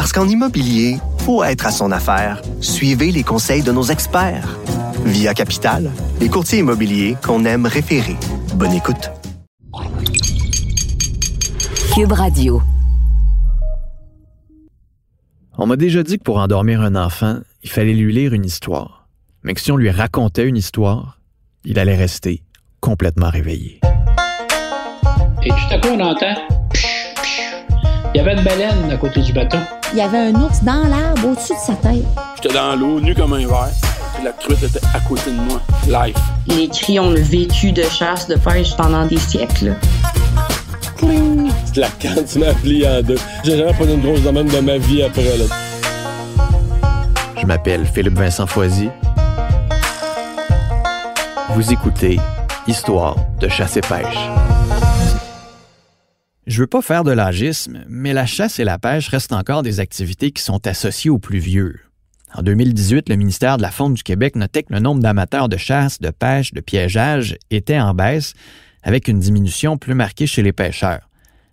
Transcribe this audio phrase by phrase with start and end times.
[0.00, 2.40] Parce qu'en immobilier, faut être à son affaire.
[2.62, 4.58] Suivez les conseils de nos experts.
[5.04, 5.90] Via Capital,
[6.22, 8.16] les courtiers immobiliers qu'on aime référer.
[8.54, 9.10] Bonne écoute.
[11.94, 12.62] Cube Radio.
[15.58, 19.06] On m'a déjà dit que pour endormir un enfant, il fallait lui lire une histoire.
[19.42, 21.18] Mais que si on lui racontait une histoire,
[21.62, 22.42] il allait rester
[22.80, 23.80] complètement réveillé.
[25.42, 26.36] Et tout à coup, on entend.
[28.14, 29.58] Il y avait une baleine à côté du bateau.
[29.92, 32.04] Il y avait un ours dans l'arbre au-dessus de sa tête.
[32.36, 33.70] J'étais dans l'eau, nu comme un verre.
[34.20, 36.16] Et la truite était à côté de moi, live.
[36.46, 39.74] Les cris ont le vécu de chasse, de pêche pendant des siècles.
[41.00, 43.18] C'est la cantine à plier en deux.
[43.42, 45.36] J'ai jamais pas une grosse domaine de ma vie après.
[45.36, 45.44] Là.
[47.36, 48.90] Je m'appelle Philippe Vincent Foisy.
[51.54, 52.20] Vous écoutez
[52.68, 54.28] Histoire de chasse et pêche.
[56.50, 59.78] Je veux pas faire de l'agisme, mais la chasse et la pêche restent encore des
[59.78, 61.78] activités qui sont associées aux plus vieux.
[62.34, 65.56] En 2018, le ministère de la Faune du Québec notait que le nombre d'amateurs de
[65.56, 68.34] chasse, de pêche, de piégeage était en baisse,
[68.82, 71.08] avec une diminution plus marquée chez les pêcheurs.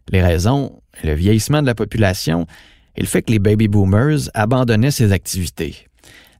[0.09, 2.47] Les raisons, le vieillissement de la population
[2.95, 5.75] et le fait que les baby boomers abandonnaient ces activités.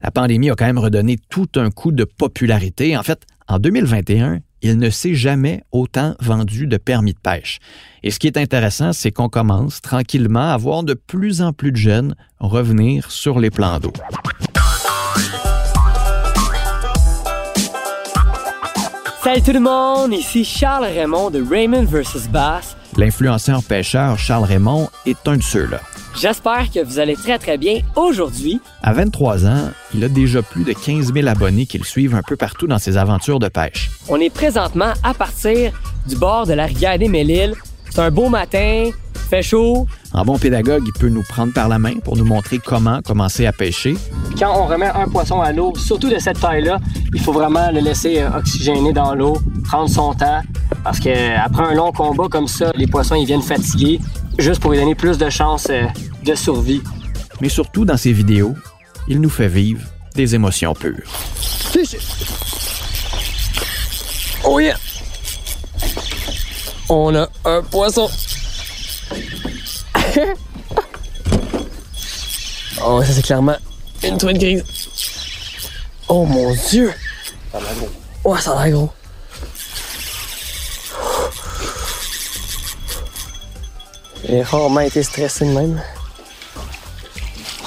[0.02, 2.97] La pandémie a quand même redonné tout un coup de popularité.
[2.97, 7.59] En fait, en 2021, il ne s'est jamais autant vendu de permis de pêche.
[8.03, 11.71] Et ce qui est intéressant, c'est qu'on commence tranquillement à voir de plus en plus
[11.71, 13.93] de jeunes revenir sur les plans d'eau.
[19.23, 22.30] Salut tout le monde, ici Charles Raymond de Raymond vs.
[22.30, 22.77] Bass.
[22.97, 25.80] L'influenceur pêcheur Charles Raymond est un de ceux-là.
[26.19, 28.59] J'espère que vous allez très très bien aujourd'hui.
[28.81, 32.23] À 23 ans, il a déjà plus de 15 000 abonnés qui le suivent un
[32.23, 33.91] peu partout dans ses aventures de pêche.
[34.09, 37.53] On est présentement à partir du bord de la rivière des Mélilles.
[37.97, 38.91] C'est un beau matin,
[39.27, 39.87] fait chaud.
[40.13, 43.47] En bon pédagogue, il peut nous prendre par la main pour nous montrer comment commencer
[43.47, 43.97] à pêcher.
[44.37, 46.77] Quand on remet un poisson à l'eau, surtout de cette taille-là,
[47.15, 50.43] il faut vraiment le laisser euh, oxygéner dans l'eau, prendre son temps,
[50.83, 53.99] parce qu'après un long combat comme ça, les poissons ils viennent fatigués,
[54.37, 55.87] juste pour lui donner plus de chances euh,
[56.23, 56.83] de survie.
[57.41, 58.53] Mais surtout dans ses vidéos,
[59.07, 59.81] il nous fait vivre
[60.13, 61.02] des émotions pures.
[64.43, 64.75] Oh yeah!
[66.89, 68.09] On a un poisson.
[72.83, 73.58] oh, ça c'est clairement
[74.03, 74.64] une truite grise.
[76.08, 76.93] Oh mon dieu!
[77.52, 77.89] Ça a l'air gros.
[78.31, 78.89] Ouais, ça a l'air gros.
[84.23, 85.81] J'ai rarement été stressé de même.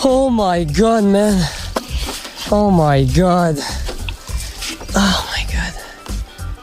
[0.04, 1.38] Oh my god, man!
[2.50, 3.58] Oh my god!
[4.94, 5.74] Oh my god!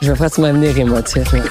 [0.02, 1.44] Je vais pratiquement venir émotif, man.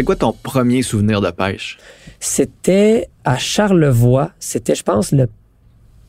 [0.00, 1.76] C'est quoi ton premier souvenir de pêche?
[2.20, 4.30] C'était à Charlevoix.
[4.38, 5.28] C'était, je pense, le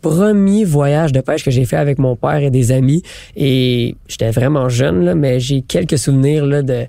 [0.02, 3.04] premier voyage de pêche que j'ai fait avec mon père et des amis.
[3.36, 6.86] Et j'étais vraiment jeune, là, mais j'ai quelques souvenirs là, de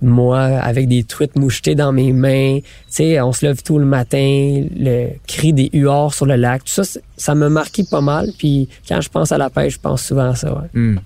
[0.00, 2.60] moi avec des truites mouchetées dans mes mains.
[2.60, 6.64] Tu sais, on se lève tout le matin, le cri des huards sur le lac.
[6.64, 8.30] Tout ça, ça m'a marqué pas mal.
[8.38, 10.54] Puis quand je pense à la pêche, je pense souvent à ça.
[10.54, 10.68] ouais.
[10.72, 11.00] Hmm.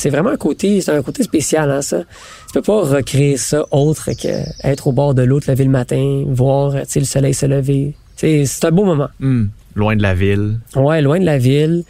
[0.00, 2.04] C'est vraiment un côté, c'est un côté spécial, hein, ça.
[2.46, 4.28] Tu peux pas recréer ça autre que
[4.64, 7.44] être au bord de l'eau, te lever le matin, voir, tu sais, le soleil se
[7.44, 7.94] lever.
[8.16, 9.10] C'est, c'est un beau moment.
[9.18, 9.48] Hmm.
[9.74, 10.58] Loin de la ville.
[10.74, 11.84] Ouais, loin de la ville,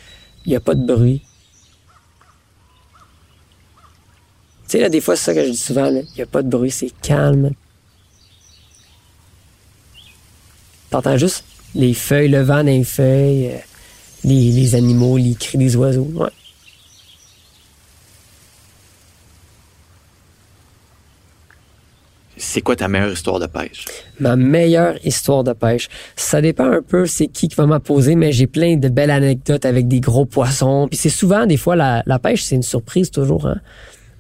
[0.45, 1.23] il y a pas de bruit.
[4.65, 6.43] Tu sais, là, des fois, c'est ça que je dis souvent, il y a pas
[6.43, 7.53] de bruit, c'est calme.
[10.91, 11.45] T'entends juste
[11.77, 13.59] les feuilles, le vent dans les feuilles, euh,
[14.25, 16.11] les, les animaux, les cris des oiseaux.
[16.17, 16.27] Ouais.
[22.41, 23.85] C'est quoi ta meilleure histoire de pêche?
[24.19, 25.89] ma meilleure histoire de pêche.
[26.17, 29.65] Ça dépend un peu c'est qui qui va m'apposer, mais j'ai plein de belles anecdotes
[29.65, 30.87] avec des gros poissons.
[30.89, 33.47] Puis c'est souvent, des fois, la, pêche, c'est une surprise toujours.
[33.47, 33.61] Hein?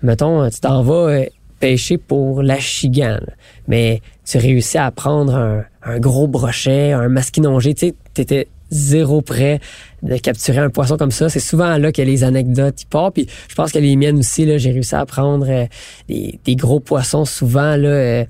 [0.02, 1.24] Mettons, tu t'en vas euh,
[1.58, 3.26] pêcher pour la chigane,
[3.68, 7.74] mais tu réussis à prendre un, un gros brochet, un masquinongé.
[7.74, 9.60] Tu sais, t'étais zéro près
[10.02, 11.28] de capturer un poisson comme ça.
[11.28, 13.14] C'est souvent là que les anecdotes partent.
[13.14, 15.66] Puis je pense que les miennes aussi, là, j'ai réussi à prendre euh,
[16.08, 18.24] des, des gros poissons souvent là, euh,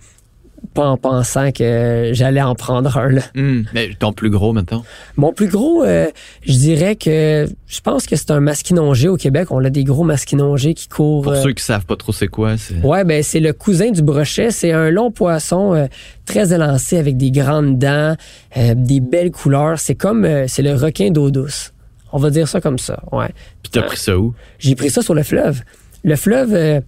[0.74, 3.08] pas en pensant que j'allais en prendre un.
[3.08, 3.22] Là.
[3.34, 3.62] Hmm.
[3.74, 4.84] Mais ton plus gros, maintenant?
[5.16, 6.08] Mon plus gros, euh,
[6.42, 9.50] je dirais que je pense que c'est un masquinongé au Québec.
[9.50, 11.22] On a des gros masquinongés qui courent.
[11.22, 12.80] Pour euh, ceux qui savent pas trop c'est quoi, c'est...
[12.82, 14.50] Ouais, ben c'est le cousin du brochet.
[14.50, 15.86] C'est un long poisson euh,
[16.24, 18.16] très élancé avec des grandes dents,
[18.56, 19.78] euh, des belles couleurs.
[19.78, 21.72] C'est comme euh, c'est le requin d'eau douce.
[22.12, 23.02] On va dire ça comme ça.
[23.12, 23.28] Ouais.
[23.62, 24.34] Puis t'as pris ça où?
[24.58, 25.62] J'ai pris ça sur le fleuve.
[26.02, 26.80] Le fleuve, euh,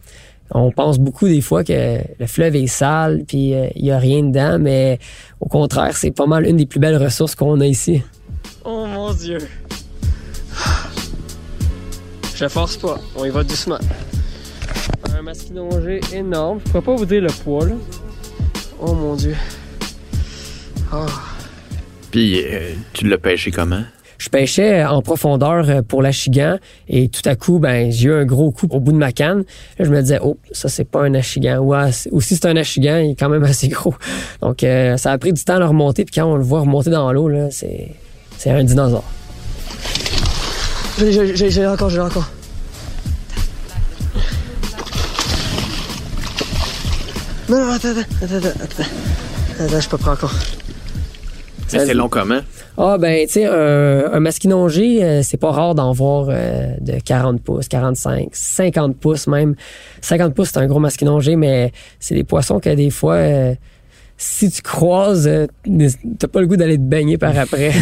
[0.54, 3.99] on pense beaucoup des fois que le fleuve est sale puis euh, il y a
[3.99, 4.99] rien dedans, mais
[5.40, 8.02] au contraire, c'est pas mal une des plus belles ressources qu'on a ici.
[8.64, 9.38] Oh mon dieu.
[12.34, 13.78] Je force pas, on y va doucement.
[15.16, 16.60] Un masquinongé énorme.
[16.64, 17.75] Je pourrais pas vous dire le poids là.
[18.81, 19.37] Oh mon dieu.
[20.90, 21.06] Ah.
[22.10, 23.84] Puis euh, tu l'as pêché comment?
[24.22, 26.58] Je pêchais en profondeur euh, pour l'achigan
[26.88, 29.42] et tout à coup, ben, j'ai eu un gros coup au bout de ma canne.
[29.80, 31.58] Là, je me disais, oh, ça, c'est pas un achigan.
[31.58, 33.96] Ou, ah, ou si c'est un achigan, il est quand même assez gros.
[34.40, 36.04] Donc, euh, ça a pris du temps à le remonter.
[36.04, 37.88] Puis quand on le voit remonter dans l'eau, là, c'est,
[38.38, 39.02] c'est un dinosaure.
[41.00, 42.30] J'ai, j'ai, j'ai encore, j'ai encore.
[47.48, 49.64] Non, non, attends, attends, attends, attends, attends.
[49.64, 50.34] Attends, je peux pas encore.
[51.72, 52.40] Mais c'est long comment?
[52.78, 56.98] Ah ben tu sais un, un masquinongé euh, c'est pas rare d'en voir euh, de
[57.04, 59.54] 40 pouces, 45, 50 pouces même.
[60.00, 63.54] 50 pouces c'est un gros masquinongé mais c'est des poissons que des fois euh,
[64.16, 65.46] si tu croises euh,
[66.19, 67.72] t'as pas le goût d'aller te baigner par après.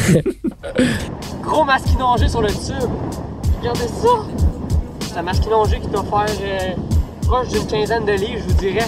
[1.43, 2.91] gros masquinongé sur le tube.
[3.61, 4.09] Regardez ça.
[5.01, 6.75] C'est un masquinongé qui doit faire euh,
[7.27, 8.87] proche d'une quinzaine de livres, je vous dirais.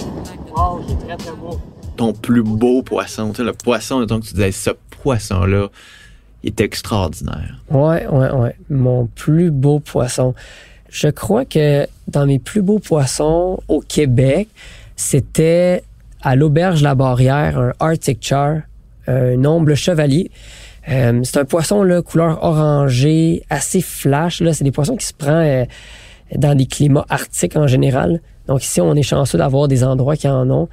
[0.55, 1.59] Wow, il est très très beau.
[1.95, 4.71] Ton plus beau poisson, tu sais, le poisson, mettons que tu disais, ce
[5.03, 5.67] poisson-là,
[6.43, 7.59] est extraordinaire.
[7.69, 8.05] Ouais.
[8.69, 10.33] Mon plus beau poisson.
[10.89, 14.47] Je crois que dans mes plus beaux poissons au Québec,
[14.95, 15.83] c'était
[16.21, 18.61] à l'auberge La Barrière, un Arctic Char,
[19.07, 20.31] un omble chevalier.
[20.89, 24.43] Euh, c'est un poisson là, couleur orangée, assez flash.
[24.51, 28.21] C'est des poissons qui se prennent euh, dans des climats arctiques en général.
[28.47, 30.67] Donc ici, on est chanceux d'avoir des endroits qui en ont.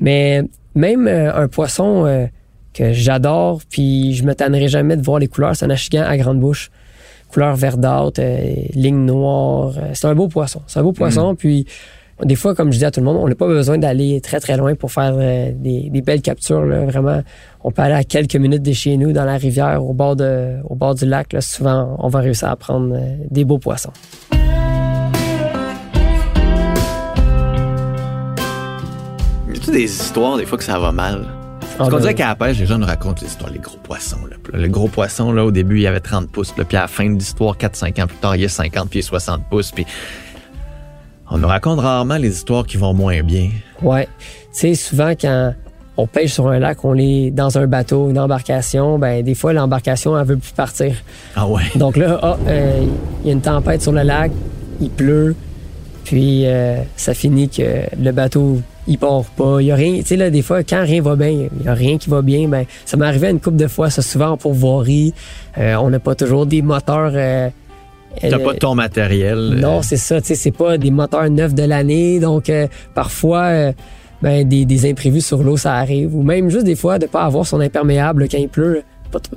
[0.00, 0.42] Mais
[0.74, 2.28] même euh, un poisson
[2.76, 6.16] que j'adore, puis je me tannerai jamais de voir les couleurs, c'est un achigan à
[6.16, 6.70] grande bouche.
[7.32, 9.72] Couleur verdâtre, euh, ligne noire.
[9.78, 10.62] Euh, c'est un beau poisson.
[10.68, 11.66] C'est un beau poisson, puis
[12.24, 14.40] des fois, comme je dis à tout le monde, on n'a pas besoin d'aller très
[14.40, 16.64] très loin pour faire euh, des, des belles captures.
[16.64, 16.86] Là.
[16.86, 17.20] Vraiment,
[17.62, 20.54] on peut aller à quelques minutes de chez nous, dans la rivière, au bord, de,
[20.64, 21.32] au bord du lac.
[21.32, 21.40] Là.
[21.40, 23.92] Souvent, on va réussir à prendre euh, des beaux poissons.
[29.52, 31.35] Y des histoires, des fois, que ça va mal?
[31.76, 33.76] Parce qu'on ben, dirait qu'à la pêche, les gens nous racontent des histoires, les gros
[33.78, 34.24] poissons.
[34.30, 34.36] Là.
[34.52, 36.56] Le gros poisson, là, au début, il avait 30 pouces.
[36.56, 38.88] Là, puis à la fin de l'histoire, 4-5 ans plus tard, il y a 50
[38.88, 39.72] puis il y a 60 pouces.
[39.72, 39.86] Puis
[41.30, 43.50] on nous raconte rarement les histoires qui vont moins bien.
[43.82, 44.08] Ouais.
[44.52, 45.54] Tu sais, souvent, quand
[45.96, 49.52] on pêche sur un lac, on est dans un bateau, une embarcation, ben des fois,
[49.52, 50.94] l'embarcation, elle veut plus partir.
[51.34, 51.62] Ah ouais?
[51.74, 52.86] Donc là, ah, euh,
[53.22, 54.30] il y a une tempête sur le lac,
[54.80, 55.34] il pleut,
[56.04, 59.60] puis euh, ça finit que le bateau, il part pas.
[59.60, 59.98] Il y a rien.
[59.98, 62.22] Tu sais, là, des fois, quand rien va bien, il y a rien qui va
[62.22, 65.12] bien, ben ça m'est arrivé une couple de fois, ça souvent en pourvoirie.
[65.58, 67.12] Euh, on n'a pas toujours des moteurs.
[67.14, 67.48] euh,
[68.20, 69.56] T'as euh, pas ton matériel.
[69.60, 70.20] non, euh, c'est ça.
[70.20, 72.18] Tu sais, c'est pas des moteurs neufs de l'année.
[72.20, 73.72] Donc, euh, parfois,
[74.22, 76.14] ben, des, des imprévus sur l'eau, ça arrive.
[76.14, 78.82] Ou même juste des fois, de pas avoir son imperméable quand il pleut.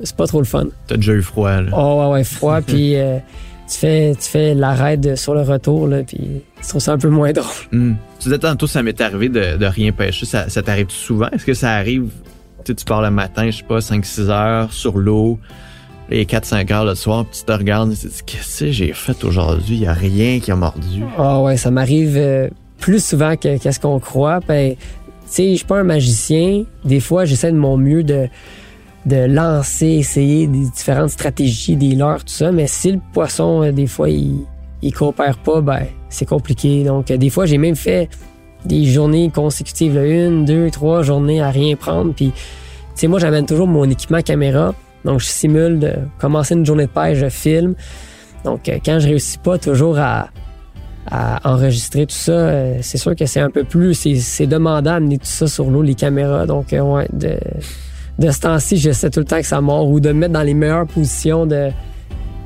[0.03, 0.65] C'est pas trop le fun.
[0.87, 1.61] T'as déjà eu froid.
[1.61, 1.69] Là.
[1.75, 2.59] Oh, ouais, ouais, froid.
[2.65, 3.17] puis, euh,
[3.69, 6.17] tu fais, tu fais l'arrêt de- sur le retour, là, puis
[6.61, 7.45] tu trouves ça un peu moins drôle.
[7.71, 7.93] Hmm.
[8.19, 10.25] Tu disais tantôt, ça m'est arrivé de, de rien pêcher.
[10.25, 11.27] Ça, ça t'arrive souvent?
[11.31, 12.09] Est-ce que ça arrive,
[12.65, 15.39] tu tu pars le matin, je sais pas, 5-6 heures sur l'eau,
[16.11, 18.71] et 4-5 heures le soir, puis tu te regardes et tu te dis, qu'est-ce que
[18.71, 19.75] j'ai fait aujourd'hui?
[19.75, 21.03] Il y a rien qui a mordu.
[21.17, 22.47] Ah ouais, ça m'arrive euh,
[22.79, 24.39] plus souvent que qu'est-ce qu'on croit.
[24.47, 24.79] Ben, tu
[25.27, 26.63] sais, je suis pas un magicien.
[26.83, 28.27] Des fois, j'essaie de mon mieux de
[29.05, 32.51] de lancer, essayer des différentes stratégies, des leurres, tout ça.
[32.51, 34.45] Mais si le poisson, euh, des fois, il,
[34.81, 36.83] il coopère pas, ben, c'est compliqué.
[36.83, 38.09] Donc, euh, des fois, j'ai même fait
[38.65, 42.13] des journées consécutives, une, deux, trois journées à rien prendre.
[42.13, 42.35] Puis, tu
[42.95, 44.73] sais, moi, j'amène toujours mon équipement caméra.
[45.05, 47.75] Donc, je simule de commencer une journée de pêche, je filme.
[48.43, 50.27] Donc, euh, quand je réussis pas toujours à,
[51.09, 55.25] à enregistrer tout ça, c'est sûr que c'est un peu plus, c'est, demandant d'amener tout
[55.25, 56.45] ça sur l'eau, les caméras.
[56.45, 57.37] Donc, ouais, de,
[58.19, 60.43] de ce temps-ci, j'essaie tout le temps que ça mord ou de me mettre dans
[60.43, 61.69] les meilleures positions de,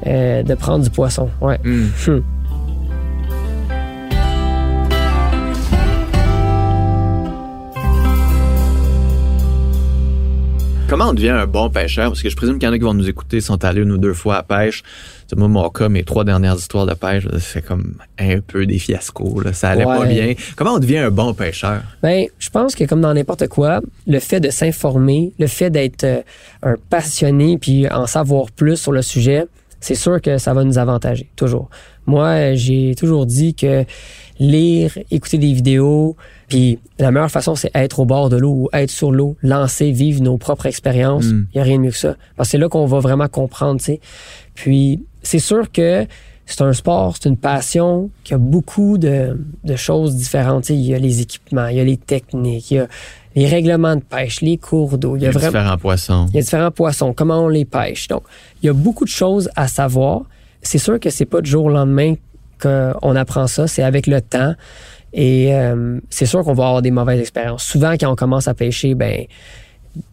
[0.06, 1.30] euh, de prendre du poisson.
[1.42, 1.60] Ouais.
[1.64, 1.88] Hmm.
[2.08, 2.22] Hmm.
[10.88, 12.10] Comment on devient un bon pêcheur?
[12.10, 13.92] Parce que je présume qu'il y en a qui vont nous écouter, sont allés une
[13.94, 14.84] ou deux fois à pêche.
[15.36, 19.42] Moi, mon cas, mes trois dernières histoires de pêche, c'est comme un peu des fiascos.
[19.42, 19.54] Là.
[19.54, 20.34] Ça allait pas bien.
[20.56, 21.82] Comment on devient un bon pêcheur?
[22.02, 26.04] Ben, je pense que comme dans n'importe quoi, le fait de s'informer, le fait d'être
[26.04, 26.22] euh,
[26.62, 29.46] un passionné puis en savoir plus sur le sujet,
[29.84, 31.70] c'est sûr que ça va nous avantager, toujours.
[32.06, 33.86] Moi, j'ai toujours dit que
[34.40, 36.16] lire, écouter des vidéos,
[36.48, 39.92] puis la meilleure façon, c'est être au bord de l'eau ou être sur l'eau, lancer,
[39.92, 41.26] vivre nos propres expériences.
[41.26, 41.48] Il Mm.
[41.56, 42.16] y a rien de mieux que ça.
[42.36, 44.00] Parce que c'est là qu'on va vraiment comprendre, tu sais.
[44.56, 46.06] Puis, c'est sûr que
[46.46, 50.64] c'est un sport, c'est une passion qui a beaucoup de, de choses différentes.
[50.64, 52.88] Tu sais, il y a les équipements, il y a les techniques, il y a
[53.36, 55.16] les règlements de pêche, les cours d'eau.
[55.16, 56.26] Il y a vraiment différents poissons.
[56.30, 58.08] il y a différents poissons, comment on les pêche.
[58.08, 58.24] Donc,
[58.62, 60.22] il y a beaucoup de choses à savoir.
[60.62, 62.16] C'est sûr que c'est pas du jour au lendemain
[62.62, 64.54] qu'on apprend ça, c'est avec le temps.
[65.14, 67.64] Et euh, c'est sûr qu'on va avoir des mauvaises expériences.
[67.64, 69.26] Souvent, quand on commence à pêcher, ben,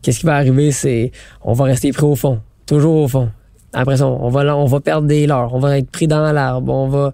[0.03, 0.73] qu'est-ce qui va arriver?
[0.73, 1.13] C'est
[1.43, 3.31] on va rester pris au fond, toujours au fond.
[3.73, 6.73] Après ça, on va, on va perdre des leurres, on va être pris dans l'arbre,
[6.73, 7.13] on va.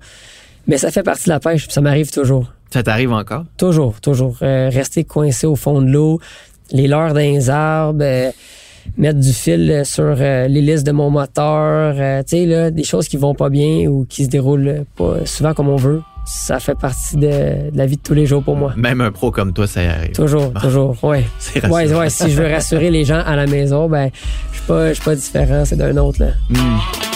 [0.66, 2.50] Mais ça fait partie de la pêche, ça m'arrive toujours.
[2.70, 3.44] Ça t'arrive encore?
[3.56, 4.37] Toujours, toujours.
[4.42, 6.20] Euh, rester coincé au fond de l'eau,
[6.73, 8.30] les leurres dans les arbres, euh,
[8.96, 11.94] mettre du fil euh, sur euh, l'hélice de mon moteur,
[12.25, 15.54] tu sais, là, des choses qui vont pas bien ou qui se déroulent pas souvent
[15.54, 16.02] comme on veut.
[16.28, 18.73] Ça fait partie de, de la vie de tous les jours pour moi.
[18.76, 20.11] Même un pro comme toi, ça y arrive.
[20.11, 21.25] Toujours, toujours, ouais.
[21.38, 24.11] C'est Ouais, ouais, si je veux rassurer les gens à la maison, ben,
[24.50, 26.32] je suis pas, pas différent, c'est d'un autre, là.
[26.50, 27.15] Hmm.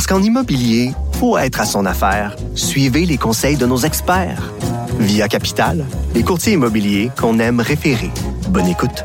[0.00, 2.34] Parce qu'en immobilier, faut être à son affaire.
[2.54, 4.50] Suivez les conseils de nos experts.
[4.98, 8.10] Via Capital, les courtiers immobiliers qu'on aime référer.
[8.48, 9.04] Bonne écoute.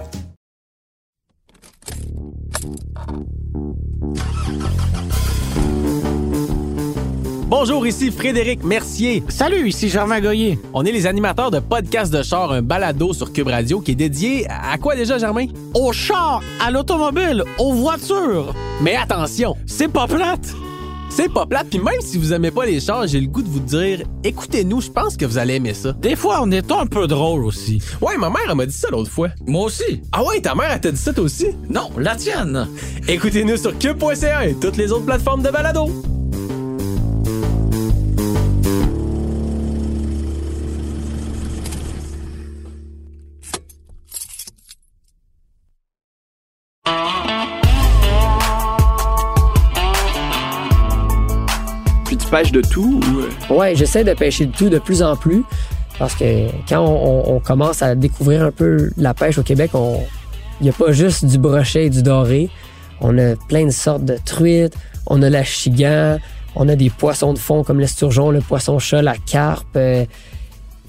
[7.49, 9.21] Bonjour, ici Frédéric Mercier.
[9.27, 10.57] Salut, ici Germain Goyer.
[10.73, 13.95] On est les animateurs de Podcast de char, un balado sur Cube Radio qui est
[13.95, 15.47] dédié à quoi déjà, Germain?
[15.73, 18.53] Au char, à l'automobile, aux voitures.
[18.81, 20.55] Mais attention, C'est pas plate.
[21.15, 23.47] C'est pas plate, puis même si vous aimez pas les chars, j'ai le goût de
[23.47, 25.93] vous dire, écoutez-nous, je pense que vous allez aimer ça.
[25.93, 27.81] Des fois, on est un peu drôle aussi.
[28.01, 29.29] Ouais, ma mère, elle m'a dit ça l'autre fois.
[29.47, 30.01] Moi aussi.
[30.11, 31.47] Ah ouais, ta mère, elle t'a dit ça toi aussi?
[31.69, 32.67] Non, la tienne.
[33.07, 35.89] Écoutez-nous sur cube.ca et toutes les autres plateformes de balado.
[52.35, 52.99] Pêches de tout
[53.49, 53.53] ou...
[53.53, 55.43] Ouais, j'essaie de pêcher de tout de plus en plus
[55.97, 60.69] parce que quand on, commence à découvrir un peu la pêche au Québec, il n'y
[60.69, 62.49] a pas juste du brochet et du doré.
[62.99, 64.75] On a plein de sortes de truites,
[65.07, 66.17] on a la chigan,
[66.55, 69.77] on a des poissons de fond comme l'esturgeon, le poisson-chat, la carpe.
[69.77, 70.03] euh,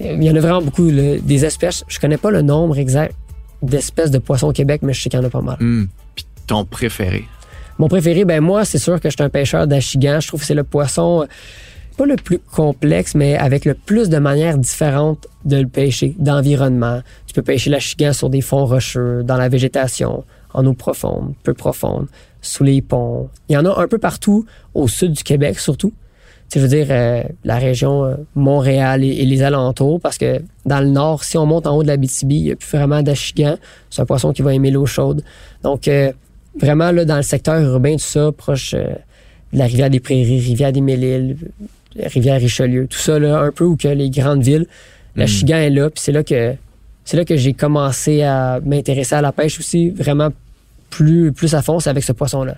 [0.01, 0.89] il y en a vraiment beaucoup.
[0.89, 1.17] là.
[1.17, 3.15] des espèces, je connais pas le nombre exact
[3.61, 5.55] d'espèces de poissons au Québec, mais je sais qu'il y en a pas mal.
[5.61, 7.25] hmm, Puis ton préféré?
[7.79, 10.19] Mon préféré, ben moi, c'est sûr que je suis un pêcheur d'achigan.
[10.19, 11.25] Je trouve que c'est le poisson, euh,
[11.95, 17.01] pas le plus complexe, mais avec le plus de manières différentes de le pêcher, d'environnement.
[17.27, 21.53] Tu peux pêcher l'achigan sur des fonds rocheux, dans la végétation, en eau profonde, peu
[21.53, 22.07] profonde,
[22.41, 23.29] sous les ponts.
[23.47, 25.93] Il y en a un peu partout, au sud du Québec surtout.
[26.49, 30.41] Tu sais, je veux dire, euh, la région euh, Montréal et, les alentours, parce que
[30.65, 32.69] dans le nord, si on monte en haut de la BTB, il n'y a plus
[32.75, 33.57] vraiment d'achigan.
[33.89, 35.23] C'est un poisson qui va aimer l'eau chaude.
[35.61, 35.89] Donc,
[36.59, 38.87] vraiment, là, dans le secteur urbain, tout ça, proche euh,
[39.53, 41.37] de la rivière des Prairies, rivière des Mille-Îles,
[41.99, 44.65] euh, rivière Richelieu, tout ça, là, un peu où que les grandes villes,
[45.15, 45.27] la Mm.
[45.27, 46.53] chigan est là, puis c'est là que
[47.05, 50.29] c'est là que j'ai commencé à m'intéresser à la pêche aussi, vraiment
[50.89, 52.55] plus, plus à fond, c'est avec ce poisson-là.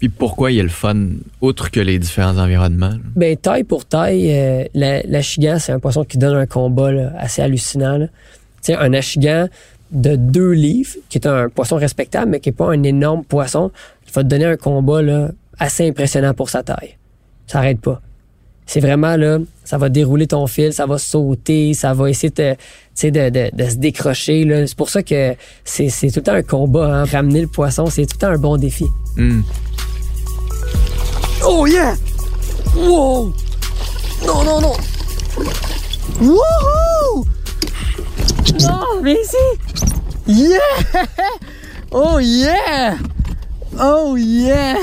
[0.00, 0.96] Puis pourquoi il est le fun,
[1.40, 2.94] outre que les différents environnements?
[3.14, 7.12] Ben, taille pour taille, euh, la, l'achigan, c'est un poisson qui donne un combat là,
[7.16, 8.00] assez hallucinant.
[8.00, 8.08] Tu
[8.62, 9.46] sais, un achigan
[9.90, 13.70] de deux livres, qui est un poisson respectable, mais qui n'est pas un énorme poisson,
[14.06, 16.96] il va te donner un combat là, assez impressionnant pour sa taille.
[17.46, 18.00] Ça n'arrête pas.
[18.66, 22.34] C'est vraiment là, ça va dérouler ton fil, ça va sauter, ça va essayer de,
[22.34, 22.58] te- tu
[22.94, 24.44] sais, de, de, de se décrocher.
[24.44, 24.66] là.
[24.66, 27.02] C'est pour ça que c'est, c'est tout le temps un combat.
[27.02, 27.04] Hein.
[27.04, 28.86] Ramener le poisson, c'est tout le temps un bon défi.
[29.16, 29.42] Hmm.
[31.46, 31.94] Oh yeah!
[32.74, 33.34] Wow!
[34.26, 34.72] Non, non, non!
[36.22, 37.24] Wouhou!
[38.60, 39.36] Non, mais ici!
[40.26, 40.58] Yeah!
[41.90, 42.96] Oh yeah!
[43.80, 44.76] Oh yeah!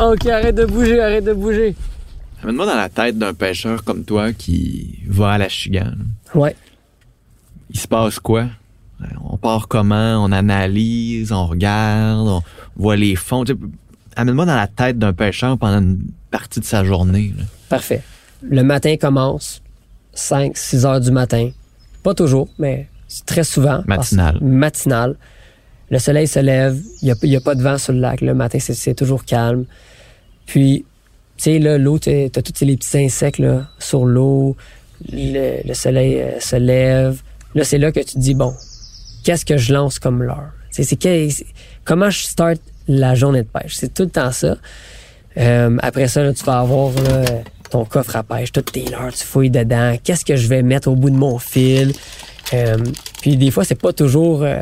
[0.00, 1.74] Ok, arrête de bouger, arrête de bouger.
[2.42, 5.92] Amène-moi dans la tête d'un pêcheur comme toi qui va à la Chigan.
[6.34, 6.54] Ouais.
[7.70, 8.46] Il se passe quoi?
[9.24, 10.22] On part comment?
[10.24, 12.42] On analyse, on regarde, on
[12.76, 13.44] voit les fonds.
[13.44, 13.58] Tu sais,
[14.16, 17.34] Amène-moi dans la tête d'un pêcheur pendant une partie de sa journée.
[17.36, 17.44] là.
[17.68, 18.02] Parfait.
[18.42, 19.62] Le matin commence,
[20.18, 21.50] 5, 6 heures du matin.
[22.02, 22.88] Pas toujours, mais
[23.26, 23.82] très souvent.
[23.86, 24.38] Matinal.
[24.40, 25.16] Matinal.
[25.90, 28.20] Le soleil se lève, il n'y a, pas de vent sur le lac.
[28.20, 29.64] Le matin, c'est- toujours calme.
[30.44, 30.84] Puis,
[31.36, 34.56] tu sais, là, l'eau, tu as tous les petits insectes là, sur l'eau.
[35.10, 37.22] Le, le soleil euh, se lève.
[37.54, 38.52] Là, c'est là que tu te dis, bon,
[39.24, 40.22] qu'est-ce que je lance comme
[40.70, 41.46] sais, C'est
[41.84, 43.76] comment je start la journée de pêche?
[43.76, 44.56] C'est tout le temps ça.
[45.36, 47.24] Euh, après ça, là, tu vas avoir là,
[47.70, 49.96] ton coffre à pêche, toutes tes leurres, tu fouilles dedans.
[50.02, 51.92] Qu'est-ce que je vais mettre au bout de mon fil?
[52.54, 52.76] Euh,
[53.20, 54.60] puis des fois, c'est pas toujours euh,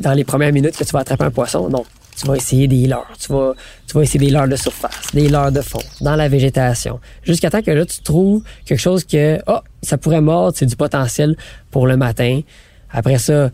[0.00, 1.68] dans les premières minutes que tu vas attraper un poisson.
[1.68, 1.84] Non,
[2.16, 3.10] tu vas essayer des leurres.
[3.18, 3.54] Tu vas,
[3.86, 7.00] tu vas essayer des leurres de surface, des leurres de fond, dans la végétation.
[7.22, 10.76] Jusqu'à temps que là, tu trouves quelque chose que, oh, ça pourrait mordre, c'est du
[10.76, 11.36] potentiel
[11.70, 12.40] pour le matin.
[12.90, 13.50] Après ça,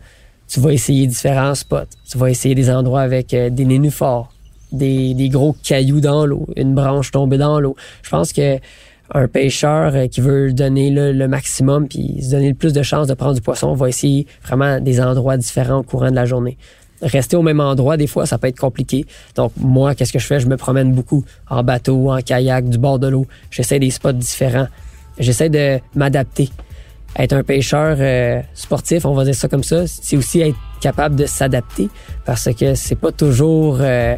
[0.47, 1.89] tu vas essayer différents spots.
[2.09, 4.31] Tu vas essayer des endroits avec euh, des nénuphars,
[4.73, 7.75] des, gros cailloux dans l'eau, une branche tombée dans l'eau.
[8.01, 8.59] Je pense que
[9.13, 13.07] un pêcheur euh, qui veut donner le maximum puis se donner le plus de chances
[13.07, 16.57] de prendre du poisson va essayer vraiment des endroits différents au courant de la journée.
[17.01, 19.05] Rester au même endroit, des fois, ça peut être compliqué.
[19.35, 20.39] Donc, moi, qu'est-ce que je fais?
[20.39, 23.27] Je me promène beaucoup en bateau, en kayak, du bord de l'eau.
[23.51, 24.67] J'essaie des spots différents.
[25.19, 26.49] J'essaie de m'adapter.
[27.17, 31.15] Être un pêcheur euh, sportif, on va dire ça comme ça, c'est aussi être capable
[31.15, 31.89] de s'adapter
[32.25, 34.15] parce que c'est pas toujours euh,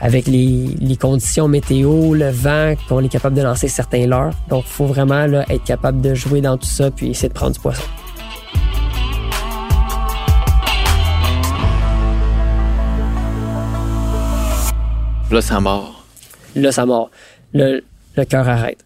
[0.00, 4.34] avec les, les conditions météo, le vent, qu'on est capable de lancer certains leurres.
[4.48, 7.34] Donc, il faut vraiment là, être capable de jouer dans tout ça puis essayer de
[7.34, 7.82] prendre du poisson.
[15.30, 16.04] Là, ça mord.
[16.54, 17.10] Là, ça mord.
[17.52, 17.82] Le,
[18.16, 18.84] le cœur arrête.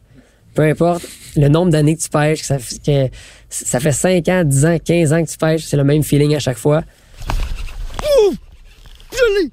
[0.54, 1.04] Peu importe
[1.36, 3.14] le nombre d'années que tu pêches, que ça, f- que
[3.50, 6.34] ça fait 5 ans, 10 ans, 15 ans que tu pêches, c'est le même feeling
[6.34, 6.82] à chaque fois.
[9.12, 9.50] Je l'ai!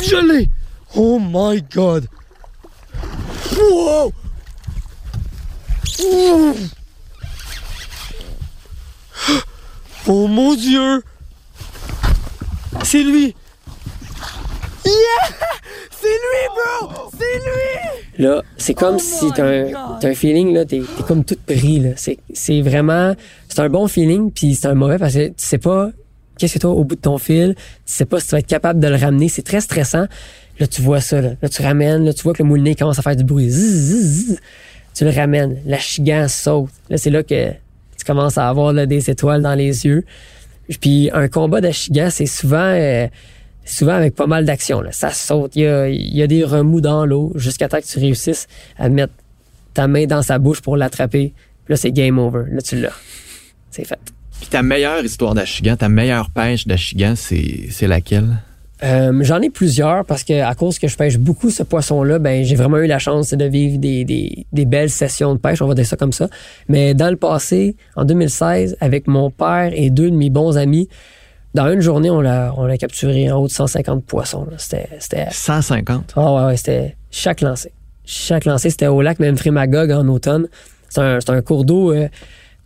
[0.00, 0.50] Je l'ai!
[0.94, 2.06] Oh my god!
[3.56, 4.12] Wow!
[6.04, 6.54] Ouh.
[10.06, 11.02] Oh mon dieu!
[12.82, 13.34] C'est lui!
[14.84, 14.92] Yeah!
[15.90, 17.10] C'est lui, bro!
[17.12, 18.24] C'est lui!
[18.24, 19.46] Là, c'est comme si t'as
[20.02, 21.90] un, feeling, là, t'es, comme tout pris, là.
[21.96, 23.14] C'est, c'est vraiment,
[23.48, 25.90] c'est un bon feeling, puis c'est un mauvais parce que tu sais pas
[26.42, 28.48] qu'est-ce que t'as au bout de ton fil, tu sais pas si tu vas être
[28.48, 29.28] capable de le ramener.
[29.28, 30.06] C'est très stressant.
[30.58, 31.30] Là, tu vois ça, là.
[31.40, 33.48] Là, tu ramènes, là, tu vois que le moulinet commence à faire du bruit.
[33.48, 34.38] Zzz, zzz.
[34.92, 35.58] Tu le ramènes.
[35.66, 36.70] La chigan saute.
[36.90, 40.04] Là, c'est là que tu commences à avoir des étoiles dans les yeux.
[40.80, 43.06] Puis un combat d'achigan, c'est souvent euh,
[43.64, 44.82] souvent avec pas mal d'action.
[44.90, 48.48] Ça saute, il y a, y des remous dans l'eau jusqu'à temps que tu réussisses
[48.78, 49.12] à mettre
[49.74, 51.34] ta main dans sa bouche pour l'attraper.
[51.68, 52.44] Là, c'est game over.
[52.50, 52.94] Là, tu l'as.
[53.70, 54.00] C'est fait.
[54.42, 58.38] Puis ta meilleure histoire d'achigan, ta meilleure pêche d'achigan, c'est, laquelle?
[58.82, 62.42] Euh, J'en ai plusieurs parce que à cause que je pêche beaucoup ce poisson-là, ben
[62.42, 65.68] j'ai vraiment eu la chance de vivre des, des, des belles sessions de pêche, on
[65.68, 66.26] va dire ça comme ça.
[66.66, 70.88] Mais dans le passé, en 2016, avec mon père et deux de mes bons amis,
[71.54, 74.48] dans une journée, on a, on a capturé en haut de 150 poissons.
[74.58, 76.14] C'était, c'était 150?
[76.16, 77.70] Ah ouais, ouais, c'était chaque lancé.
[78.04, 80.48] Chaque lancé, c'était au lac Memphremagog en automne.
[80.88, 82.08] C'est un, un cours d'eau euh,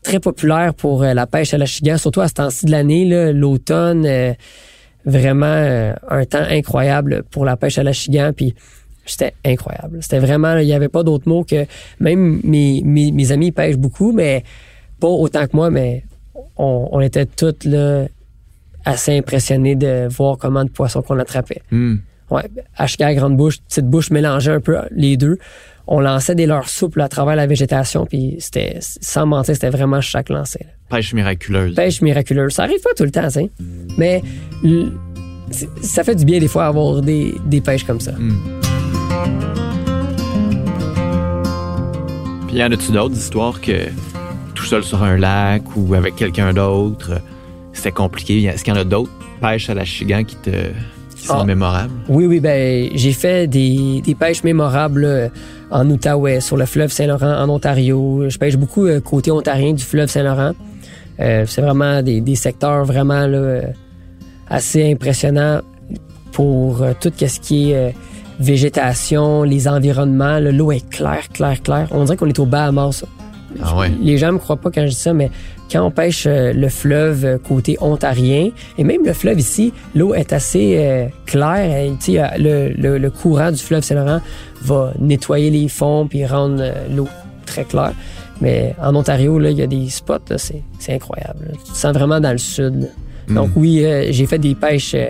[0.06, 3.32] très populaire pour euh, la pêche à la chigan, surtout à ce temps-ci de l'année,
[3.32, 4.06] l'automne.
[4.06, 4.32] euh,
[5.04, 8.32] vraiment euh, un temps incroyable pour la pêche à la chigan.
[8.36, 8.54] Puis
[9.04, 9.98] c'était incroyable.
[10.02, 11.64] C'était vraiment, il n'y avait pas d'autre mot que
[12.00, 14.42] même mes, mes, mes amis pêchent beaucoup, mais
[15.00, 16.04] pas autant que moi, mais
[16.56, 18.06] on, on était tous là,
[18.84, 21.62] assez impressionnés de voir comment de poissons qu'on attrapait.
[21.70, 21.96] Hmm.
[22.30, 22.42] Ouais,
[22.80, 25.38] HK, grande bouche, petite bouche, mélangeait un peu les deux.
[25.88, 30.00] On lançait des leurres souples à travers la végétation, puis c'était, sans mentir, c'était vraiment
[30.00, 30.60] chaque lancer.
[30.64, 30.96] là.
[30.96, 31.74] Pêche miraculeuse.
[31.74, 32.52] Pêche miraculeuse.
[32.52, 33.40] Ça arrive pas tout le temps, ça.
[33.96, 34.22] Mais
[35.80, 38.12] ça fait du bien des fois avoir des, des pêches comme ça.
[42.48, 43.88] Puis y en a-tu d'autres histoires que
[44.54, 47.20] tout seul sur un lac ou avec quelqu'un d'autre,
[47.72, 48.42] c'était compliqué?
[48.44, 50.50] Est-ce qu'il y en a d'autres pêches à la chigan qui te
[51.26, 51.44] qui sont Ah.
[51.44, 51.90] mémorables?
[52.08, 55.28] Oui, oui, ben j'ai fait des, des pêches mémorables là,
[55.70, 58.24] en Outaouais, sur le fleuve Saint-Laurent, en Ontario.
[58.28, 60.52] Je pêche beaucoup euh, côté ontarien du fleuve Saint-Laurent.
[61.20, 63.62] Euh, c'est vraiment des, des secteurs vraiment là, euh,
[64.48, 65.60] assez impressionnants
[66.32, 67.90] pour euh, tout ce qui est euh,
[68.38, 70.38] végétation, les environnements.
[70.40, 71.88] L'eau est claire, claire, claire.
[71.90, 73.04] On dirait qu'on est au Bahamas.
[73.62, 73.90] Ah ouais.
[74.02, 75.30] Les gens me croient pas quand je dis ça, mais
[75.70, 80.14] quand on pêche euh, le fleuve euh, côté ontarien, et même le fleuve ici, l'eau
[80.14, 81.76] est assez euh, claire.
[81.84, 84.20] Et, tu sais, le, le- le courant du fleuve Saint-Laurent
[84.62, 86.62] va nettoyer les fonds puis rendre
[86.94, 87.08] l'eau
[87.46, 87.92] très claire.
[88.40, 91.46] Mais en Ontario, là, il y a des spots, c'est, incroyable.
[91.48, 91.52] là.
[91.64, 92.90] Tu te sens vraiment dans le sud.
[93.28, 95.08] Donc oui, euh, j'ai fait des pêches, euh,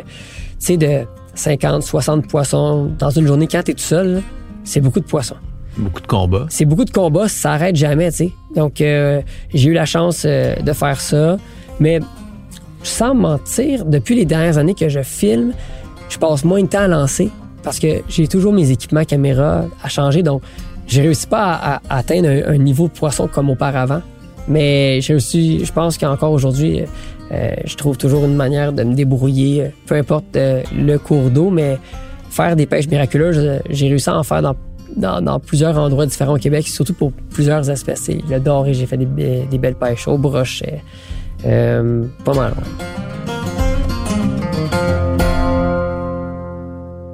[0.59, 1.01] tu sais, de
[1.35, 3.47] 50, 60 poissons dans une journée.
[3.47, 4.23] Quand tu es tout seul,
[4.65, 5.37] c'est beaucoup de poissons
[5.79, 6.47] Beaucoup de combats.
[6.49, 8.33] c'est beaucoup de combats, ça s'arrête jamais, tu sais.
[8.55, 9.21] Donc, euh,
[9.53, 11.37] j'ai eu la chance euh, de faire ça.
[11.81, 12.01] Mais
[12.83, 15.53] sans mentir, depuis les dernières années que je filme,
[16.09, 17.31] je passe moins de temps à lancer
[17.63, 20.23] parce que j'ai toujours mes équipements caméra à changer.
[20.23, 20.43] Donc,
[20.87, 24.01] j'ai réussi pas à, à- atteindre un, niveau poisson comme auparavant.
[24.49, 26.83] Mais j'ai réussi, je pense qu'encore aujourd'hui,
[27.33, 31.77] euh, je trouve toujours une manière de me débrouiller, peu importe le cours d'eau, mais
[32.31, 34.55] faire des pêches miraculeuses, j'ai réussi à en faire dans,
[34.95, 38.03] dans, dans plusieurs endroits différents au Québec, surtout pour plusieurs espèces.
[38.03, 40.83] C'est Le doré, j'ai fait des, be- des belles pêches au brochet.
[41.45, 42.55] Euh, pas mal.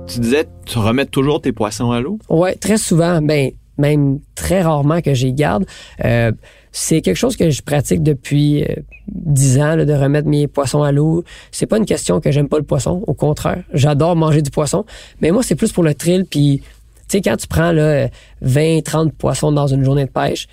[0.06, 2.18] Tu disais, tu remets toujours tes poissons à l'eau?
[2.28, 5.64] Ouais, très souvent, ben même très rarement que j'y garde.
[6.04, 6.30] Euh,
[6.72, 8.74] c'est quelque chose que je pratique depuis euh,
[9.08, 11.24] 10 ans, là, de remettre mes poissons à l'eau.
[11.50, 14.84] C'est pas une question que j'aime pas le poisson, au contraire, j'adore manger du poisson,
[15.22, 16.62] mais moi c'est plus pour le thrill puis
[17.12, 18.08] sais quand tu prends là
[18.40, 20.48] 20 30 poissons dans une journée de pêche,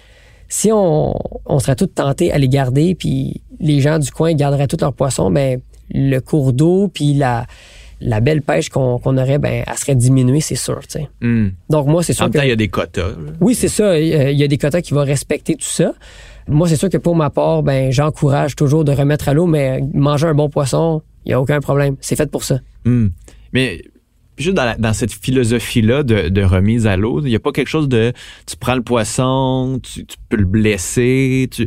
[0.48, 1.14] si on,
[1.46, 4.94] on serait tous tentés à les garder puis les gens du coin garderaient tous leurs
[4.94, 5.60] poissons, ben
[5.92, 7.46] le cours d'eau puis la
[8.02, 10.80] la belle pêche qu'on aurait, ben, elle serait diminuée, c'est sûr.
[10.88, 11.00] tu.
[11.22, 11.50] Hmm.
[11.70, 12.38] Donc moi, c'est En sûr même que...
[12.38, 13.10] temps, il y a des quotas.
[13.42, 14.00] Oui, c'est ça.
[14.00, 15.94] Il y a des quotas qui vont respecter tout ça.
[16.48, 19.82] Moi, c'est sûr que pour ma part, ben, j'encourage toujours de remettre à l'eau, mais
[19.94, 21.96] manger un bon poisson, il n'y a aucun problème.
[22.00, 22.60] C'est fait pour ça.
[22.86, 23.08] Hmm.
[23.52, 23.82] Mais
[24.40, 27.52] juste dans, la- dans cette philosophie-là de, de remise à l'eau, il n'y a pas
[27.52, 28.14] quelque chose de
[28.48, 31.48] tu prends le poisson, tu, tu peux le blesser.
[31.52, 31.64] Tu,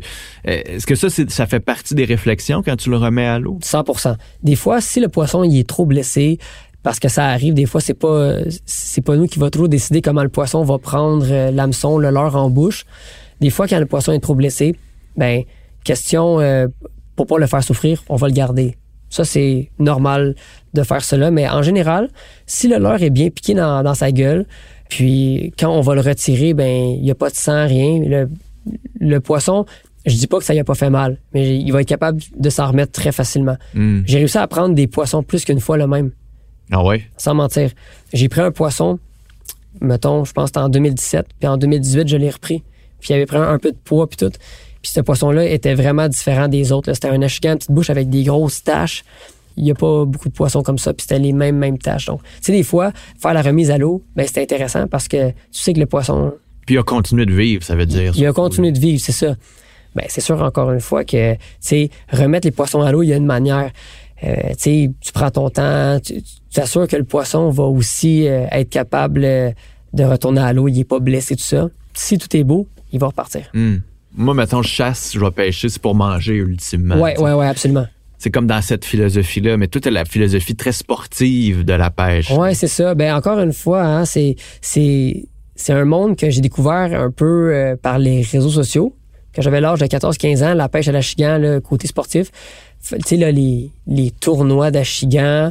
[0.48, 3.38] euh, est-ce que ça, c'est- ça fait partie des réflexions quand tu le remets à
[3.38, 3.58] l'eau?
[3.62, 6.38] 100% Des fois, si le poisson il est trop blessé,
[6.82, 10.02] parce que ça arrive, des fois, c'est pas c'est pas nous qui va toujours décider
[10.02, 12.84] comment le poisson va prendre euh, l'hameçon, le leurre en bouche.
[13.40, 14.74] Des fois, quand le poisson est trop blessé,
[15.16, 15.42] ben
[15.84, 16.66] question euh,
[17.14, 18.76] pour pas le faire souffrir, on va le garder.
[19.10, 20.34] Ça, c'est normal
[20.74, 22.08] de faire cela, mais en général,
[22.46, 24.46] si le leurre est bien piqué dans, dans sa gueule,
[24.88, 28.00] puis quand on va le retirer, ben il y a pas de sang, rien.
[28.04, 28.28] Le,
[29.00, 29.64] le poisson,
[30.06, 32.20] je dis pas que ça y a pas fait mal, mais il va être capable
[32.36, 33.56] de s'en remettre très facilement.
[33.74, 34.02] Hmm.
[34.06, 36.10] J'ai réussi à prendre des poissons plus qu'une fois le même,
[36.70, 37.02] Ah ouais?
[37.16, 37.70] sans mentir.
[38.12, 38.98] J'ai pris un poisson,
[39.80, 42.62] mettons, je pense que c'était en 2017, puis en 2018, je l'ai repris.
[43.00, 44.30] Puis il avait pris un, un peu de poids, puis tout.
[44.82, 46.92] Puis ce poisson-là était vraiment différent des autres.
[46.92, 49.04] C'était un achigan, petite bouche avec des grosses taches.
[49.56, 52.06] Il n'y a pas beaucoup de poissons comme ça, puis c'était les mêmes, mêmes taches.
[52.06, 55.30] Donc, tu sais, des fois, faire la remise à l'eau, ben, c'est intéressant parce que
[55.30, 56.32] tu sais que le poisson,
[56.66, 58.12] Puis il a continué de vivre, ça veut dire.
[58.16, 59.34] il a continué de vivre, c'est ça.
[59.94, 63.08] Ben, c'est sûr, encore une fois, que, tu sais, remettre les poissons à l'eau, il
[63.08, 63.70] y a une manière.
[64.24, 68.46] Euh, tu sais, tu prends ton temps, tu t'assures que le poisson va aussi euh,
[68.52, 69.50] être capable euh,
[69.92, 71.68] de retourner à l'eau, il n'est pas blessé, tout ça.
[71.92, 73.42] Si tout est beau, il va repartir.
[73.52, 73.78] Hmm.
[74.14, 76.94] Moi, mettons, je chasse, je vais pêcher, c'est pour manger ultimement.
[76.94, 77.18] sais.
[77.18, 77.86] ouais, ouais, absolument.
[78.22, 82.30] C'est comme dans cette philosophie-là, mais toute la philosophie très sportive de la pêche.
[82.30, 82.94] Ouais, c'est ça.
[82.94, 85.24] Ben encore une fois, hein, c'est c'est
[85.56, 88.94] c'est un monde que j'ai découvert un peu euh, par les réseaux sociaux.
[89.34, 92.30] Quand j'avais l'âge de 14-15 ans, la pêche à l'achigan, le côté sportif,
[92.80, 95.50] tu sais les les tournois d'achigan,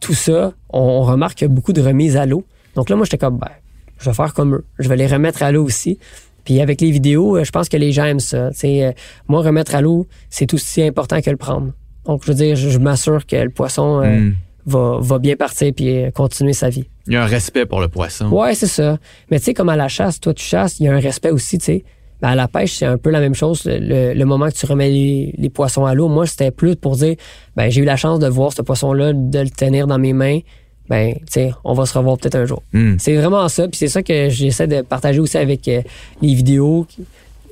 [0.00, 2.42] tout ça, on, remarque qu'il y a beaucoup de remises à l'eau.
[2.74, 3.50] Donc là, moi, j'étais comme, ben,
[3.98, 4.64] je vais faire comme eux.
[4.78, 5.98] Je vais les remettre à l'eau aussi.
[6.44, 8.48] Puis avec les vidéos, euh, je pense que les gens aiment ça.
[8.64, 8.92] Euh,
[9.26, 11.72] moi, remettre à l'eau, c'est aussi important que le prendre.
[12.08, 14.34] Donc, je veux dire, je, je m'assure que le poisson euh, Hmm.
[14.66, 16.84] va, va bien partir puis euh, continuer sa vie.
[17.06, 18.28] Il y a un respect pour le poisson.
[18.30, 18.98] Ouais, c'est ça.
[19.30, 21.30] Mais tu sais, comme à la chasse, toi, tu chasses, il y a un respect
[21.30, 21.84] aussi, tu sais.
[22.20, 23.62] Ben, à la pêche, c'est un peu la même chose.
[23.64, 27.14] Le, moment que tu remets les, les poissons à l'eau, moi, c'était plus pour dire,
[27.54, 30.40] ben, j'ai eu la chance de voir ce poisson-là, de le tenir dans mes mains.
[30.88, 32.62] Ben, tu sais, on va se revoir peut-être un jour.
[32.72, 32.96] Hmm.
[32.98, 33.68] C'est vraiment ça.
[33.68, 35.82] Puis c'est ça que j'essaie de partager aussi avec euh,
[36.22, 36.86] les vidéos.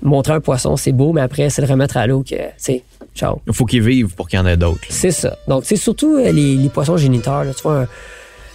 [0.02, 2.82] Montrer un poisson, c'est beau, mais après, c'est le remettre à l'eau que, tu sais,
[3.14, 3.40] ciao.
[3.46, 4.80] Il faut qu'ils vivent pour qu'il y en ait d'autres.
[4.88, 5.36] C'est ça.
[5.48, 7.44] Donc, c'est surtout euh, les, les poissons géniteurs.
[7.44, 7.52] là.
[7.54, 7.86] Tu vois, un-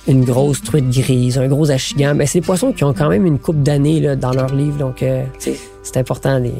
[0.07, 2.15] une grosse truite grise, un gros achigan.
[2.15, 4.77] Ben, c'est des poissons qui ont quand même une coupe d'années là, dans leur livre.
[4.77, 6.53] Donc, euh, tu sais, c'est important de les,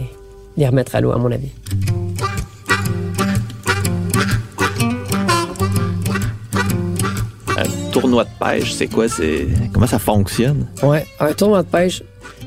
[0.58, 1.50] les remettre à l'eau, à mon avis.
[7.58, 9.08] Un tournoi de pêche, c'est quoi?
[9.10, 10.68] C'est Comment ça fonctionne?
[10.84, 12.02] Ouais, un tournoi de pêche,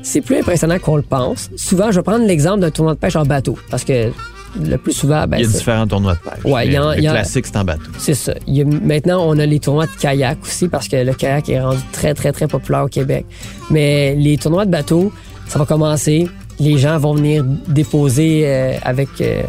[0.05, 1.49] c'est plus impressionnant qu'on le pense.
[1.57, 4.11] Souvent, je vais prendre l'exemple d'un tournoi de pêche en bateau parce que
[4.57, 6.45] le plus souvent, ben, il y a différents tournois de pêche.
[6.45, 7.81] Ouais, il y en- le il y en- classique, c'est en bateau.
[7.97, 8.33] c'est ça.
[8.47, 11.49] Il y a- maintenant, on a les tournois de kayak aussi parce que le kayak
[11.49, 13.25] est rendu très, très, très populaire au Québec.
[13.69, 15.11] Mais les tournois de bateau,
[15.47, 16.29] ça va commencer.
[16.59, 19.41] Les gens vont venir déposer euh, avec euh,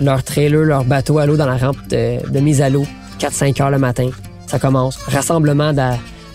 [0.00, 2.86] leur trailer, leur bateau à l'eau dans la rampe de, de mise à l'eau,
[3.18, 4.08] 4-5 heures le matin.
[4.46, 4.96] Ça commence.
[5.06, 5.82] Rassemblement de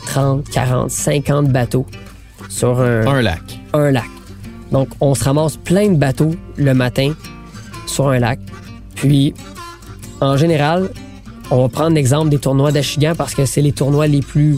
[0.06, 1.88] 30, 40, 50 bateaux
[2.50, 3.42] sur un, Un lac.
[3.74, 4.10] un lac.
[4.72, 7.14] Donc, on se ramasse plein de bateaux le matin
[7.86, 8.40] sur un lac.
[8.96, 9.34] Puis,
[10.22, 10.90] en général,
[11.52, 14.58] on va prendre l'exemple des tournois d'Achigan parce que c'est les tournois les plus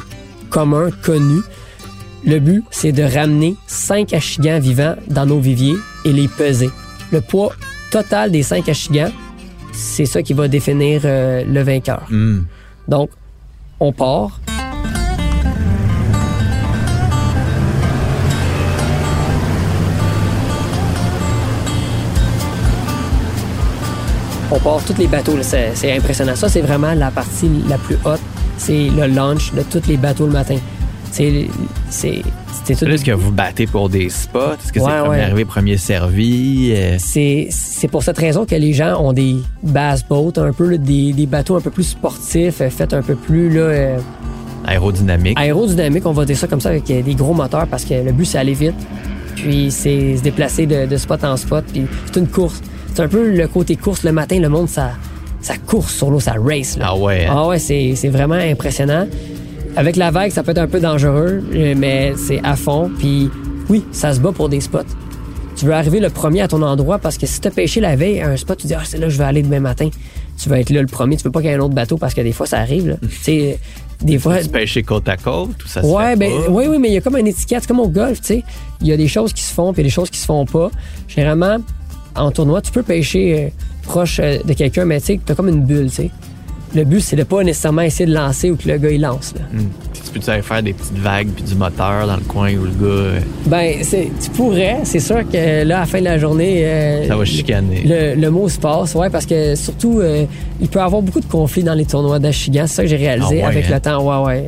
[0.49, 1.41] communs, connus.
[2.25, 6.69] Le but, c'est de ramener 5 Achigans vivants dans nos viviers et les peser.
[7.11, 7.53] Le poids
[7.91, 9.11] total des 5 Achigans,
[9.71, 12.05] c'est ça qui va définir euh, le vainqueur.
[12.09, 12.41] Hmm.
[12.87, 13.09] Donc,
[13.79, 14.39] on part.
[24.51, 26.35] On part tous les bateaux, c'est impressionnant.
[26.35, 28.21] Ça, c'est vraiment la partie la plus haute.
[28.57, 30.55] C'est le launch de tous les bateaux le matin.
[31.11, 31.47] C'est
[31.89, 32.21] c'est
[32.63, 32.85] c'est tout.
[32.85, 34.53] Est-ce que vous battez pour des spots?
[34.63, 35.21] Est-ce que Ouais, c'est premier ouais.
[35.21, 36.71] arrivé, premier servi?
[36.75, 40.77] Euh, C'est pour cette raison que les gens ont des bass boats, un peu là,
[40.77, 43.97] des, des bateaux un peu plus sportifs, euh, faits un peu plus là, euh,
[44.65, 45.37] aérodynamique.
[45.39, 48.25] aérodynamique, on va dire ça comme ça, avec des gros moteurs parce que le but,
[48.25, 48.75] c'est aller vite.
[49.35, 51.63] Puis c'est se déplacer de, de spot en spot.
[51.71, 52.61] Puis c'est une course.
[52.97, 54.93] C'est un peu le côté course le matin, le monde, ça,
[55.39, 56.79] ça course sur l'eau, ça race.
[56.79, 56.85] Là.
[56.89, 57.31] Ah ouais, hein?
[57.35, 59.05] Ah ouais, c'est c'est vraiment impressionnant.
[59.75, 61.43] Avec la vague, ça peut être un peu dangereux,
[61.77, 62.89] mais c'est à fond.
[62.97, 63.29] Puis
[63.69, 64.79] oui, ça se bat pour des spots.
[65.55, 67.95] Tu veux arriver le premier à ton endroit parce que si tu as pêché la
[67.95, 69.89] veille à un spot, tu dis, ah, c'est là que je vais aller demain matin.
[70.41, 71.17] Tu vas être là le premier.
[71.17, 72.87] Tu veux pas qu'il y ait un autre bateau parce que des fois, ça arrive.
[72.87, 72.95] là.
[73.01, 73.59] tu sais,
[74.01, 74.39] des fois.
[74.41, 76.49] Tu pêches côte à côte ou ça se Ouais, fait ben, pas?
[76.49, 78.43] oui, oui, mais il y a comme une étiquette, c'est comme au golf, tu sais.
[78.81, 80.17] Il y a des choses qui se font, puis il y a des choses qui
[80.17, 80.71] se font pas.
[81.07, 81.57] Généralement,
[82.17, 83.49] en tournoi, tu peux pêcher euh,
[83.83, 86.11] proche euh, de quelqu'un, mais tu sais, t'as comme une bulle, tu sais.
[86.75, 89.33] Le but, c'est de pas nécessairement essayer de lancer ou que le gars, il lance,
[89.35, 89.41] là.
[89.53, 89.67] Hmm.
[89.93, 92.71] Puis Tu peux faire des petites vagues puis du moteur dans le coin où le
[92.71, 93.75] gars, euh, Ben,
[94.21, 94.79] tu pourrais.
[94.83, 96.65] C'est sûr que là, à la fin de la journée.
[96.65, 97.83] euh, ça va chicaner.
[97.85, 100.25] Le, le mot se passe, ouais, parce que surtout, euh,
[100.59, 102.65] il peut y avoir beaucoup de conflits dans les tournois d'Achigan.
[102.67, 103.75] C'est ça que j'ai réalisé Ah ouais, avec hein?
[103.75, 104.21] le temps.
[104.25, 104.45] Ouais, ouais,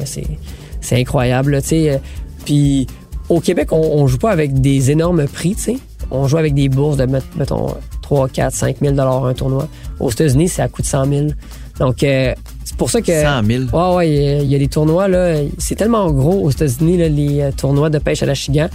[0.82, 2.02] c'est, incroyable, tu sais.
[2.46, 2.86] Puis
[3.30, 5.78] au Québec, on, on joue pas avec des énormes prix, tu sais.
[6.12, 9.68] On joue avec des bourses de, met- mettons, 3, 4, 5 000 un tournoi.
[10.00, 11.28] Aux États-Unis, ça coûte 100 000.
[11.80, 12.34] Donc, euh,
[12.66, 13.22] c'est pour ça que.
[13.22, 13.64] 100 000.
[13.74, 15.36] Ouais, ouais, il y a- il y, a des tournois, là.
[15.58, 18.68] C'est tellement gros aux États-Unis, là, les euh, tournois de pêche à l'Achigan,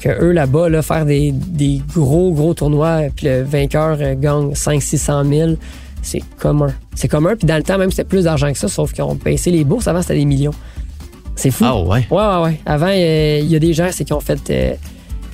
[0.00, 4.52] que eux, là-bas, là, faire des, des gros, gros tournois, puis le vainqueur euh, gagne
[4.52, 5.50] 500-600 000,
[6.02, 6.72] c'est commun.
[6.94, 9.14] C'est commun, puis dans le temps, même, c'était plus d'argent que ça, sauf qu'ils ont
[9.16, 9.88] baissé les bourses.
[9.88, 10.52] Avant, c'était des millions.
[11.34, 11.64] C'est fou.
[11.66, 12.06] Ah ouais.
[12.10, 12.60] Ouais, ouais, ouais.
[12.64, 14.74] Avant, euh, il y a des gens, c'est qui ont fait euh,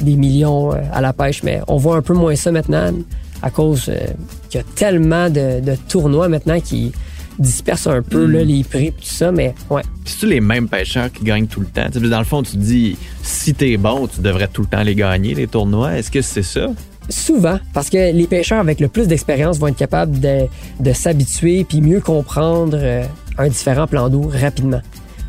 [0.01, 2.93] des millions euh, à la pêche, mais on voit un peu moins ça maintenant
[3.43, 3.99] à cause euh,
[4.49, 6.93] qu'il y a tellement de, de tournois maintenant qui
[7.39, 9.83] dispersent un peu là, les prix et tout ça, mais ouais.
[10.05, 11.87] C'est-tu les mêmes pêcheurs qui gagnent tout le temps?
[11.93, 14.95] Dans le fond, tu te dis, si t'es bon, tu devrais tout le temps les
[14.95, 15.97] gagner, les tournois.
[15.97, 16.69] Est-ce que c'est ça?
[17.09, 20.47] Souvent, parce que les pêcheurs avec le plus d'expérience vont être capables de,
[20.79, 23.05] de s'habituer puis mieux comprendre euh,
[23.39, 24.81] un différent plan d'eau rapidement.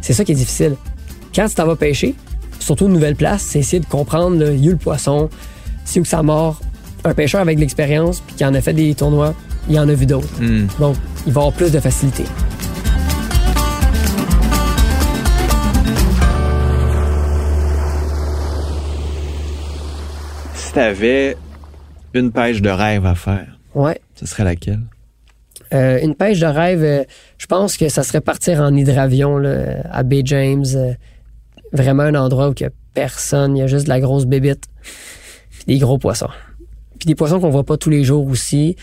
[0.01, 0.75] C'est ça qui est difficile.
[1.33, 2.13] Quand tu t'en vas pêcher,
[2.63, 5.29] surtout une nouvelle place, c'est essayer de comprendre le lieu le poisson,
[5.85, 6.59] c'est où que ça mord.
[7.05, 9.33] Un pêcheur avec de l'expérience puis qui en a fait des tournois,
[9.69, 10.27] il en a vu d'autres.
[10.41, 10.67] Hmm.
[10.79, 10.95] Donc,
[11.27, 12.23] il va avoir plus de facilité.
[20.55, 21.35] Si t'avais
[22.13, 23.99] une pêche de rêve à faire, Ouais.
[24.15, 24.81] ce serait laquelle?
[25.73, 27.03] Euh, une pêche de rêve, euh,
[27.39, 30.65] je pense que ça serait partir en hydravion là, à Bay James.
[30.75, 30.93] euh,
[31.73, 34.25] vraiment un endroit où il n'y a personne, il y a juste de la grosse
[34.25, 34.67] bébite.
[35.49, 36.29] Puis des gros poissons.
[36.99, 38.75] Puis des poissons qu'on voit pas tous les jours aussi.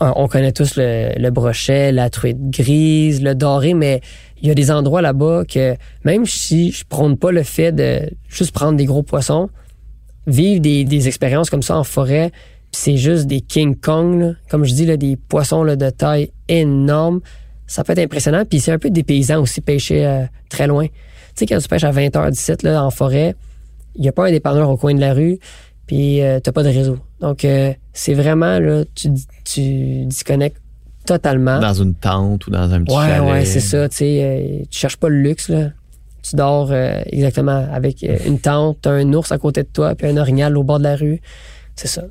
[0.00, 4.00] On connaît tous le, brochet, la truite grise, le doré, mais
[4.40, 8.10] il y a des endroits là-bas que même si je prône pas le fait de
[8.28, 9.48] juste prendre des gros poissons,
[10.26, 12.32] vivre des, expériences comme ça en forêt,
[12.72, 17.20] c'est juste des King Kong, comme je dis, là, des poissons là, de taille énorme.
[17.68, 18.44] Ça peut être impressionnant.
[18.44, 20.86] Puis c'est un peu dépaysant aussi pêcher euh, très loin.
[21.34, 23.34] Tu sais, quand tu pêches à 20 h 17 là, en forêt,
[23.94, 25.38] il n'y a pas un dépanneur au coin de la rue,
[25.86, 26.98] puis euh, t'as pas de réseau.
[27.20, 29.10] Donc, euh, c'est vraiment, là, tu,
[29.44, 30.60] tu disconnectes
[31.06, 31.58] totalement.
[31.60, 33.30] Dans une tente ou dans un petit Ouais, chalet?
[33.30, 33.88] ouais, c'est ça.
[33.88, 35.70] Tu sais, euh, tu cherches pas le luxe, là.
[36.22, 39.94] Tu dors euh, exactement avec euh, une tente, t'as un ours à côté de toi,
[39.96, 41.20] puis un orignal au bord de la rue.
[41.74, 42.02] C'est ça.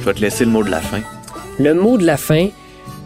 [0.00, 1.00] Je vais te laisser le mot de la fin.
[1.58, 2.48] Le mot de la fin,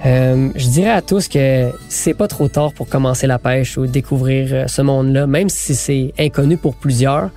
[0.05, 3.87] Euh, je dirais à tous que c'est pas trop tard pour commencer la pêche ou
[3.87, 7.31] découvrir euh, ce monde-là, même si c'est inconnu pour plusieurs.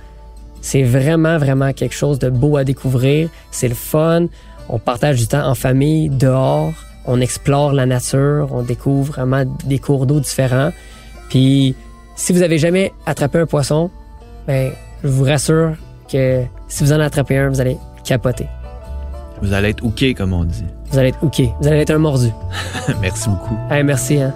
[0.60, 3.30] C'est vraiment, vraiment quelque chose de beau à découvrir.
[3.50, 4.26] C'est le fun.
[4.68, 6.74] On partage du temps en famille, dehors.
[7.06, 8.50] On explore la nature.
[8.52, 10.70] On découvre vraiment des cours d'eau différents.
[11.30, 11.74] Puis,
[12.14, 13.90] si vous avez jamais attrapé un poisson,
[14.46, 14.70] ben,
[15.02, 15.72] je vous rassure
[16.12, 18.46] que si vous en attrapez un, vous allez capoter.
[19.40, 20.66] Vous allez être OK, comme on dit.
[20.90, 21.40] Vous allez être OK.
[21.60, 22.32] Vous allez être un mordu.
[23.00, 23.56] merci beaucoup.
[23.70, 24.20] Hey, merci.
[24.20, 24.34] Hein.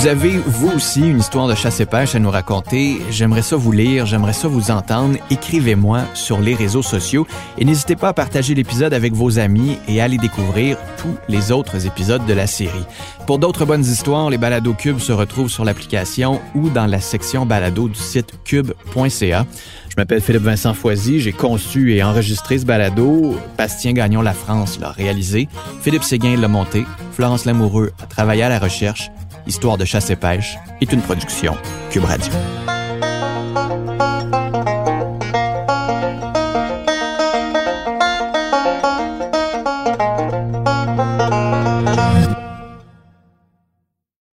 [0.00, 3.02] Vous avez, vous aussi, une histoire de chasse et pêche à nous raconter.
[3.10, 5.18] J'aimerais ça vous lire, j'aimerais ça vous entendre.
[5.28, 7.26] Écrivez-moi sur les réseaux sociaux
[7.58, 11.52] et n'hésitez pas à partager l'épisode avec vos amis et à aller découvrir tous les
[11.52, 12.86] autres épisodes de la série.
[13.26, 17.44] Pour d'autres bonnes histoires, les balados Cube se retrouvent sur l'application ou dans la section
[17.44, 19.44] balado du site cube.ca.
[19.90, 23.36] Je m'appelle Philippe Vincent Foisy, j'ai conçu et enregistré ce balado.
[23.58, 25.46] Bastien Gagnon La France l'a réalisé.
[25.82, 26.86] Philippe Séguin l'a monté.
[27.12, 29.10] Florence Lamoureux a travaillé à la recherche.
[29.50, 31.56] Histoire de chasse et pêche est une production
[31.90, 32.32] Cube Radio.